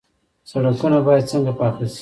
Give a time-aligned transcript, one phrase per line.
[0.51, 1.89] سړکونه باید څنګه پاخه شي؟